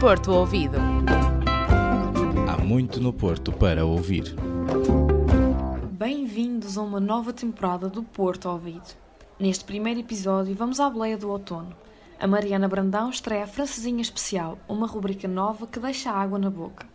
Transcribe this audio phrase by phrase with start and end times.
[0.00, 0.78] Porto Ouvido.
[2.48, 4.34] Há muito no Porto para ouvir.
[5.92, 8.94] Bem-vindos a uma nova temporada do Porto Ouvido.
[9.38, 11.76] Neste primeiro episódio vamos à boleia do outono.
[12.18, 16.86] A Mariana Brandão estreia a Francesinha Especial, uma rubrica nova que deixa água na boca.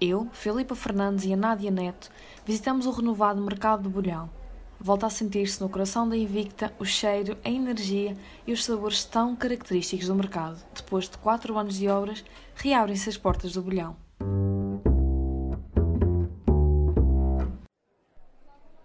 [0.00, 2.12] Eu, Filipa Fernandes e a Nádia Neto
[2.44, 4.30] visitamos o renovado mercado do Bolhão.
[4.78, 8.16] Volta a sentir-se no coração da Invicta o cheiro, a energia
[8.46, 10.62] e os sabores tão característicos do mercado.
[10.74, 13.96] Depois de quatro anos de obras, reabrem-se as portas do Bolhão.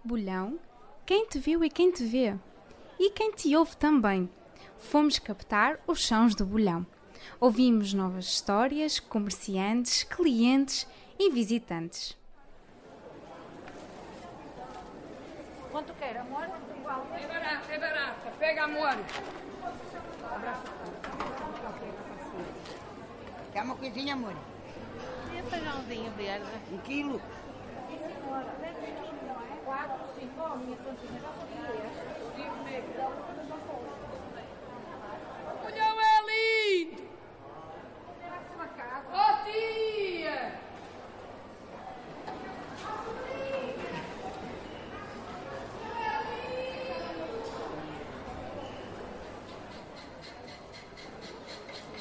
[0.04, 0.59] Bolhão,
[1.05, 2.36] quem te viu e quem te vê.
[3.00, 4.30] E quem te ouve também.
[4.78, 6.86] Fomos captar os sons do Bolhão.
[7.39, 10.88] Ouvimos novas histórias, comerciantes, clientes
[11.20, 12.17] e visitantes.
[15.71, 16.43] Quanto quer, amor?
[16.43, 18.31] É barata, é barata.
[18.38, 18.98] Pega, amor.
[23.53, 24.36] Quer uma coisinha, amor?
[25.33, 26.45] E feijãozinho verde?
[26.72, 27.22] Um quilo?
[35.66, 37.11] Olhão é lindo!
[39.13, 40.59] Oh, tia!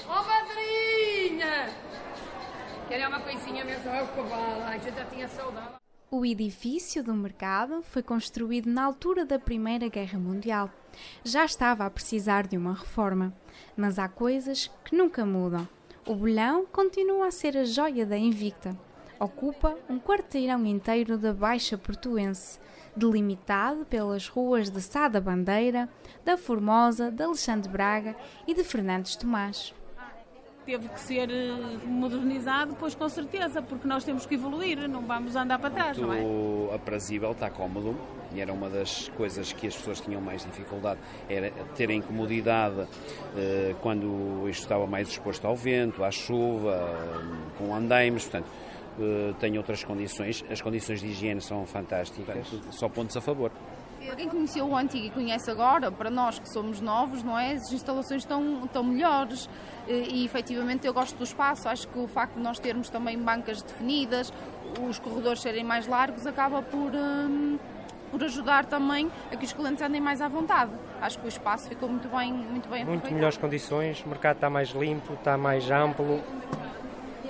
[0.09, 1.71] Oh, madrinha!
[3.01, 4.63] Queria uma coisinha mesmo, é o.
[4.63, 5.77] A gente já tinha saudade.
[6.11, 10.71] O edifício do mercado foi construído na altura da Primeira Guerra Mundial.
[11.25, 13.33] Já estava a precisar de uma reforma,
[13.75, 15.67] mas há coisas que nunca mudam.
[16.07, 18.77] O bolhão continua a ser a joia da Invicta.
[19.19, 22.61] Ocupa um quarteirão inteiro da Baixa Portuense,
[22.95, 25.89] delimitado pelas ruas de Sá da Bandeira,
[26.23, 28.15] da Formosa, de Alexandre Braga
[28.47, 29.73] e de Fernandes Tomás.
[30.71, 31.53] Teve que ser eh,
[31.85, 36.13] modernizado, pois com certeza, porque nós temos que evoluir, não vamos andar para trás, não
[36.13, 36.21] é?
[36.21, 37.97] Muito aprazível, está cómodo
[38.33, 42.87] e era uma das coisas que as pessoas tinham mais dificuldade, era terem comodidade
[43.37, 48.49] eh, quando isto estava mais exposto ao vento, à chuva, eh, com andaimes, portanto
[49.01, 53.51] eh, tem outras condições, as condições de higiene são fantásticas, só pontos a favor.
[54.17, 57.53] Quem conheceu o antigo e conhece agora, para nós que somos novos, não é?
[57.53, 59.49] As instalações estão, estão melhores
[59.87, 61.69] e, e efetivamente eu gosto do espaço.
[61.69, 64.33] Acho que o facto de nós termos também bancas definidas,
[64.89, 67.59] os corredores serem mais largos, acaba por, hum,
[68.11, 70.71] por ajudar também a que os clientes andem mais à vontade.
[71.01, 73.13] Acho que o espaço ficou muito bem, muito bem Muito aproveitado.
[73.15, 76.23] melhores condições, o mercado está mais limpo, está mais amplo.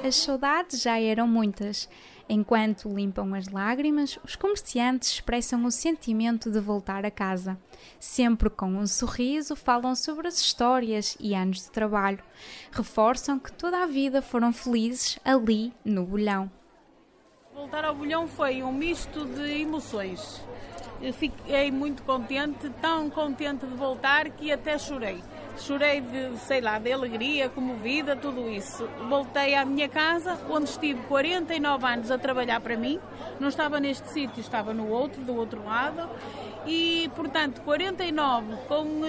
[0.04, 1.88] As saudades já eram muitas.
[2.32, 7.58] Enquanto limpam as lágrimas, os comerciantes expressam o sentimento de voltar a casa.
[7.98, 12.22] Sempre com um sorriso, falam sobre as histórias e anos de trabalho.
[12.70, 16.48] Reforçam que toda a vida foram felizes ali no bolhão.
[17.52, 20.40] Voltar ao bolhão foi um misto de emoções.
[21.14, 25.20] Fiquei muito contente, tão contente de voltar que até chorei.
[25.60, 28.88] Chorei de, sei lá, de alegria, comovida, tudo isso.
[29.08, 32.98] Voltei à minha casa, onde estive 49 anos a trabalhar para mim.
[33.38, 36.08] Não estava neste sítio, estava no outro, do outro lado.
[36.66, 39.02] E, portanto, 49 com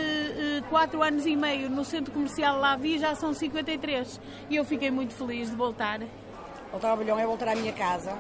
[0.70, 4.20] 4 anos e meio no centro comercial lá vi, já são 53.
[4.50, 6.02] E eu fiquei muito feliz de voltar.
[6.70, 8.14] Voltar ao bilhão é voltar à minha casa.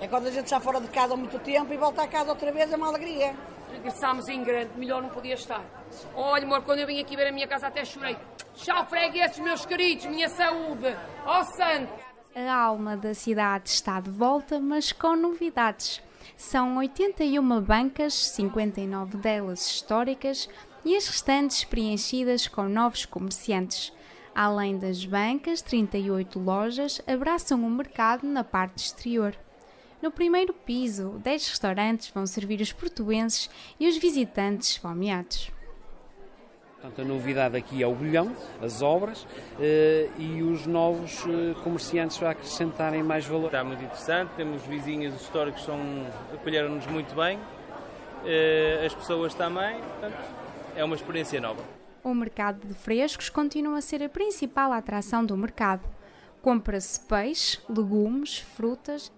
[0.00, 2.30] É quando a gente está fora de casa há muito tempo e volta a casa
[2.30, 3.34] outra vez é uma alegria.
[3.76, 5.62] Regressámos em grande, melhor não podia estar.
[6.14, 8.16] Olha, amor, quando eu vim aqui ver a minha casa até chorei.
[8.54, 10.96] Tchau, fregueses, meus queridos, minha saúde.
[11.26, 11.92] Ó santo!
[12.34, 16.02] A alma da cidade está de volta, mas com novidades.
[16.38, 20.48] São 81 bancas, 59 delas históricas
[20.82, 23.92] e as restantes preenchidas com novos comerciantes.
[24.34, 29.36] Além das bancas, 38 lojas abraçam o mercado na parte exterior.
[30.02, 33.48] No primeiro piso, 10 restaurantes vão servir os portuenses
[33.80, 35.50] e os visitantes esfomeados.
[36.74, 39.26] Portanto, a novidade aqui é o bolhão, as obras
[39.58, 43.46] eh, e os novos eh, comerciantes a acrescentarem mais valor.
[43.46, 45.80] Está muito interessante, temos vizinhos históricos que são,
[46.34, 47.40] acolheram-nos muito bem,
[48.26, 50.18] eh, as pessoas também, portanto,
[50.76, 51.64] é uma experiência nova.
[52.04, 55.88] O mercado de frescos continua a ser a principal atração do mercado.
[56.42, 59.10] Compra-se peixe, legumes, frutas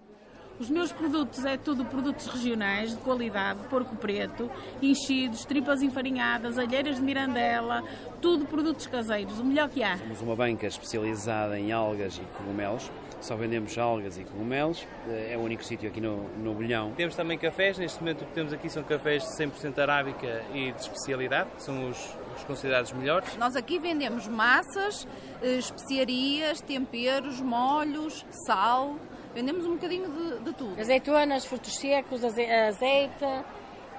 [0.59, 4.51] Os meus produtos é tudo produtos regionais, de qualidade, porco preto,
[4.81, 7.81] enchidos, tripas enfarinhadas, alheiras de mirandela,
[8.21, 9.97] tudo produtos caseiros, o melhor que há.
[9.97, 12.91] Temos uma banca especializada em algas e cogumelos,
[13.21, 16.91] só vendemos algas e cogumelos, eh, é o único sítio aqui no, no Bolhão.
[16.91, 20.73] Temos também cafés, neste momento o que temos aqui são cafés de 100% arábica e
[20.73, 23.33] de especialidade, que são os, os considerados melhores.
[23.37, 25.07] Nós aqui vendemos massas,
[25.41, 28.97] eh, especiarias, temperos, molhos, sal.
[29.33, 30.79] Vendemos um bocadinho de, de tudo.
[30.79, 33.25] Azeitonas, frutos secos, aze azeite,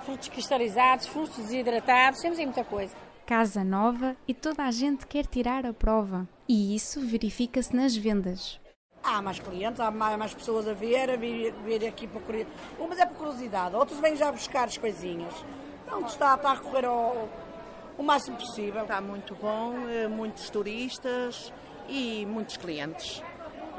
[0.05, 2.95] frutos cristalizados, frutos desidratados, temos aí muita coisa.
[3.27, 6.29] Casa nova e toda a gente quer tirar a prova.
[6.49, 8.61] E isso verifica-se nas vendas.
[9.03, 12.61] Há mais clientes, há mais, pessoas a ver, a vir, vir aqui por curiosidade.
[12.79, 15.33] Umas é por curiosidade, outros vêm já buscar as coisinhas.
[15.87, 17.29] Pronto, está, está a correr ao,
[17.97, 18.83] o máximo possível.
[18.83, 21.53] Está muito bom, eh, muitos turistas
[21.89, 23.23] e muitos clientes.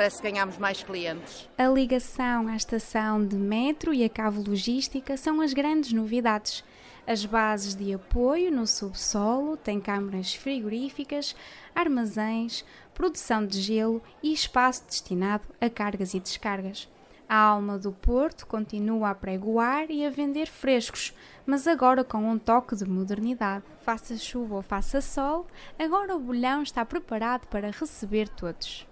[0.02, 1.48] Parece que ganhamos mais clientes.
[1.56, 6.64] A ligação à estação de metro e a cabo logística são as grandes novidades.
[7.06, 11.36] As bases de apoio no subsolo têm câmaras frigoríficas,
[11.76, 12.66] armazéns,
[12.96, 16.90] produção de gelo e espaço destinado a cargas e descargas.
[17.30, 21.14] A alma do Porto continua a pregoar e a vender frescos,
[21.46, 23.66] mas agora com um toque de modernidade.
[23.82, 25.46] Faça chuva ou faça sol,
[25.78, 28.90] agora o bolhão está preparado para receber todos.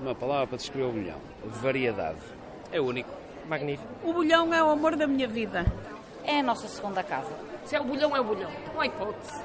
[0.00, 2.20] Uma palavra para descrever o bolhão: variedade.
[2.70, 3.10] É único.
[3.48, 3.88] Magnífico.
[4.04, 5.64] O bolhão é o amor da minha vida.
[6.22, 7.32] É a nossa segunda casa.
[7.64, 8.50] Se é o bolhão, é o bolhão.
[8.72, 9.42] Não há hipótese.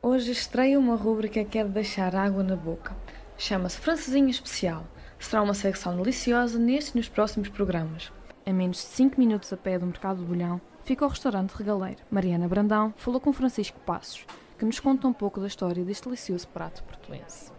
[0.00, 2.96] Hoje estreia uma rúbrica que é de deixar água na boca.
[3.36, 4.84] Chama-se Francesinha Especial.
[5.18, 8.12] Será uma secção deliciosa nestes e nos próximos programas.
[8.46, 12.00] A menos de 5 minutos a pé do Mercado do Bolhão fica o restaurante Regaleiro.
[12.10, 14.24] Mariana Brandão falou com Francisco Passos,
[14.64, 17.52] que nos conta um pouco da história deste delicioso prato portuense.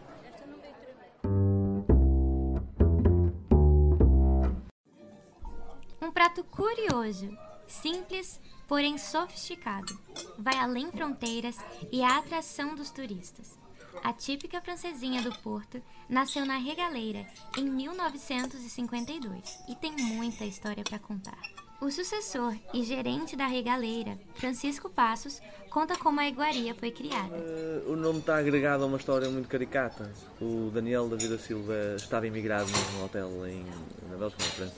[6.01, 7.29] Um prato curioso,
[7.67, 9.95] simples, porém sofisticado.
[10.39, 11.57] Vai além fronteiras
[11.91, 13.59] e é a atração dos turistas.
[14.03, 15.79] A típica francesinha do Porto
[16.09, 21.64] nasceu na Regaleira em 1952 e tem muita história para contar.
[21.81, 27.35] O sucessor e gerente da Regaleira, Francisco Passos, conta como a iguaria foi criada.
[27.35, 30.09] Uh, o nome está agregado a uma história muito caricata.
[30.41, 33.65] O Daniel da Vida Silva estava imigrado num hotel em,
[34.09, 34.75] na Bélgica, na França.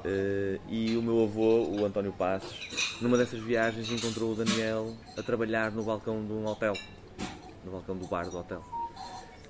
[0.00, 5.22] Uh, e o meu avô, o António Passos, numa dessas viagens encontrou o Daniel a
[5.22, 6.74] trabalhar no balcão de um hotel,
[7.64, 8.62] no balcão do bar do hotel.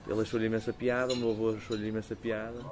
[0.07, 2.63] Ele achou-lhe imensa piada, o meu avô achou-lhe imensa piada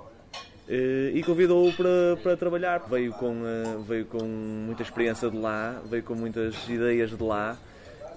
[1.13, 2.79] e convidou-o para, para trabalhar.
[2.89, 7.57] Veio com, uh, veio com muita experiência de lá, veio com muitas ideias de lá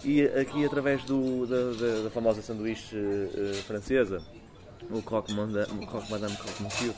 [0.03, 2.95] e aqui através do, da, da, da famosa sanduíche
[3.65, 4.21] francesa,
[4.91, 6.93] o croque madame, croque monsieur,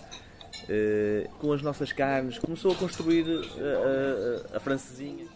[1.39, 3.25] com as nossas carnes, começou a construir
[4.51, 5.27] a, a francesinha.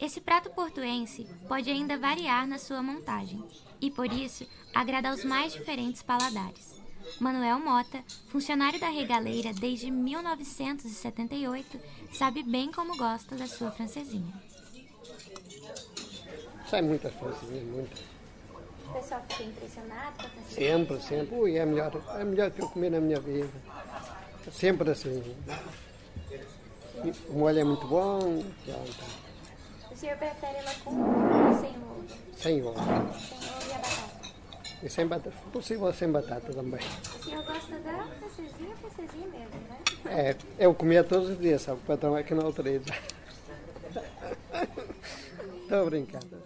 [0.00, 3.42] Esse prato portuense pode ainda variar na sua montagem
[3.80, 6.75] e, por isso, agrada aos mais diferentes paladares.
[7.20, 11.80] Manuel Mota, funcionário da Regaleira desde 1978,
[12.12, 14.32] sabe bem como gosta da sua francesinha.
[16.68, 18.00] Sai muitas francesinhas, muitas.
[18.88, 20.78] O pessoal fica impressionado com a francesinha?
[20.78, 21.34] Sempre, sempre.
[21.36, 23.48] Ui, é melhor, é melhor que eu comer na minha vida.
[24.52, 25.22] Sempre assim.
[27.28, 28.42] O molho é muito bom.
[28.64, 29.04] Pronto.
[29.90, 32.04] O senhor prefere ela com ou sem ovo?
[32.36, 32.74] Sem ovo.
[32.76, 33.65] Sem ovo a?
[34.82, 35.36] E sem batata.
[35.36, 36.80] Se possível, sem batata também.
[36.80, 39.78] O senhor gosta da francesinha, francesinha mesmo, né?
[40.06, 41.80] É, eu comia todos os dias, sabe?
[41.80, 42.84] O patrão é que não autoriza.
[45.62, 46.42] Estou brincando.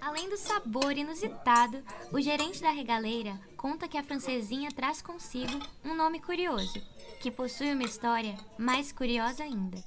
[0.00, 1.82] Além do sabor inusitado,
[2.12, 6.80] o gerente da regaleira conta que a francesinha traz consigo um nome curioso,
[7.20, 9.78] que possui uma história mais curiosa ainda.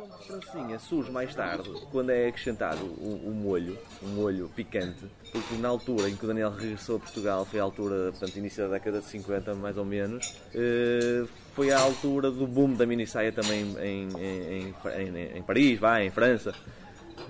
[0.00, 5.54] A francesinha surge mais tarde, quando é acrescentado o, o, molho, um molho picante, porque
[5.56, 8.74] na altura em que o Daniel regressou a Portugal, foi a altura, portanto, início da
[8.74, 13.30] década de 50, mais ou menos, eh, foi a altura do boom da mini saia
[13.32, 16.54] também em, em, em, em Paris, vai, em França.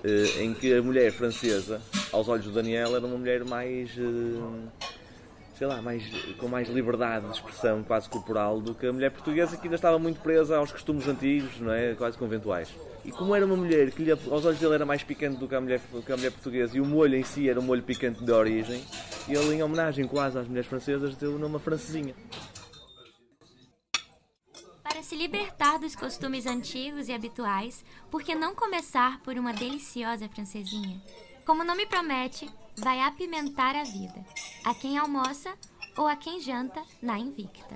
[0.03, 1.79] Uh, em que a mulher francesa,
[2.11, 4.63] aos olhos do Daniel, era uma mulher mais, uh,
[5.61, 6.03] sei lá, mais,
[6.39, 9.99] com mais liberdade de expressão quase corporal do que a mulher portuguesa que ainda estava
[9.99, 11.93] muito presa aos costumes antigos, não é?
[11.93, 12.67] quase conventuais.
[13.05, 15.53] E como era uma mulher que lhe, aos olhos dele era mais picante do que
[15.53, 18.25] a, mulher, que a mulher portuguesa e o molho em si era um molho picante
[18.25, 18.83] de origem,
[19.29, 22.15] ele em homenagem quase às mulheres francesas deu o nome a francesinha.
[24.81, 30.27] Para se libertar dos costumes antigos e habituais, por que não começar por uma deliciosa
[30.27, 30.99] francesinha?
[31.45, 32.49] Como o nome promete,
[32.81, 34.25] vai apimentar a vida,
[34.65, 35.53] a quem almoça
[35.95, 37.75] ou a quem janta na Invicta.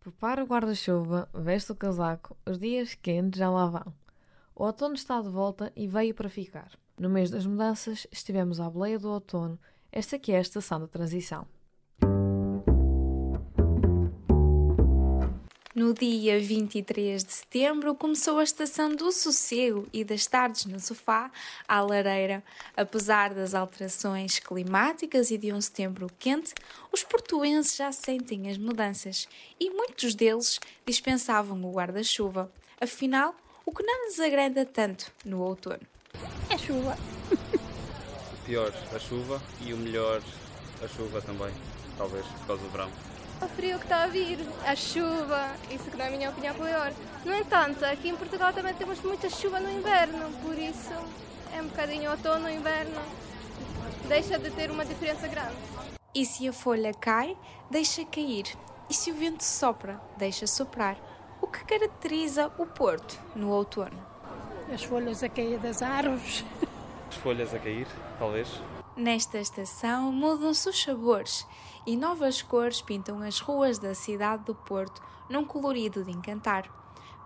[0.00, 3.94] Prepara o guarda-chuva, veste o casaco, os dias quentes já lá vão.
[4.54, 6.72] O outono está de volta e veio para ficar.
[6.98, 9.58] No mês das mudanças, estivemos à boleia do outono
[9.92, 11.46] esta que é a estação da transição.
[15.76, 21.30] No dia 23 de setembro começou a estação do sossego e das tardes no sofá
[21.68, 22.42] à lareira.
[22.74, 26.54] Apesar das alterações climáticas e de um setembro quente,
[26.90, 29.28] os portuenses já sentem as mudanças
[29.60, 32.50] e muitos deles dispensavam o guarda-chuva.
[32.80, 35.86] Afinal, o que não nos agrada tanto no outono?
[36.48, 36.96] É chuva.
[38.32, 40.22] O pior, a chuva e o melhor,
[40.82, 41.52] a chuva também,
[41.98, 43.15] talvez, por causa do verão.
[43.40, 46.92] O frio que está a vir, a chuva, isso que na minha opinião é pior.
[47.24, 50.94] No entanto, aqui em Portugal também temos muita chuva no inverno, por isso
[51.54, 53.00] é um bocadinho outono, inverno,
[54.08, 55.56] deixa de ter uma diferença grande.
[56.14, 57.36] E se a folha cai,
[57.70, 58.46] deixa cair.
[58.88, 60.96] E se o vento sopra, deixa soprar.
[61.40, 63.98] O que caracteriza o Porto no outono?
[64.72, 66.44] As folhas a cair das árvores.
[67.08, 67.86] As folhas a cair,
[68.18, 68.48] talvez.
[68.96, 71.46] Nesta estação mudam-se os sabores
[71.86, 76.64] e novas cores pintam as ruas da cidade do Porto num colorido de encantar.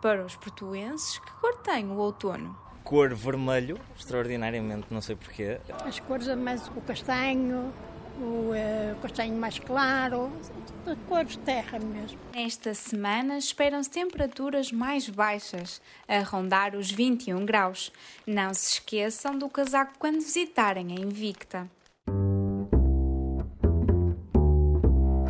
[0.02, 2.58] Para os portuenses, que cor tem o outono?
[2.82, 5.60] Cor vermelho, extraordinariamente, não sei porquê.
[5.86, 7.72] As cores, mais o castanho,
[8.20, 10.30] o uh, castanho mais claro,
[11.08, 12.18] cores de terra mesmo.
[12.34, 17.92] Nesta semana esperam-se temperaturas mais baixas, a rondar os 21 graus.
[18.26, 21.70] Não se esqueçam do casaco quando visitarem a Invicta.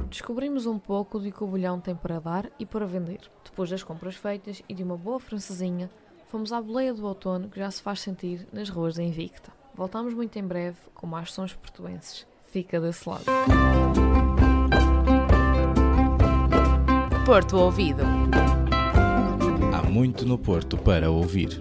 [0.08, 3.20] Descobrimos um pouco do que o bolhão tem para dar e para vender.
[3.44, 5.88] Depois das compras feitas e de uma boa francesinha,
[6.26, 9.52] fomos à boleia do outono que já se faz sentir nas ruas da Invicta.
[9.74, 12.29] Voltamos muito em breve com mais sons portuenses.
[12.50, 13.24] Fica desse lado.
[17.24, 18.02] Porto Ouvido.
[19.72, 21.60] Há muito no Porto para ouvir.